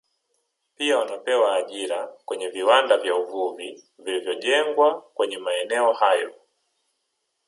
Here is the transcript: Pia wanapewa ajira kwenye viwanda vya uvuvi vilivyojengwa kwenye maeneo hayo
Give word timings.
Pia 0.75 0.97
wanapewa 0.97 1.55
ajira 1.55 2.07
kwenye 2.25 2.47
viwanda 2.49 2.97
vya 2.97 3.15
uvuvi 3.15 3.83
vilivyojengwa 3.99 5.01
kwenye 5.01 5.37
maeneo 5.37 5.93
hayo 5.93 6.33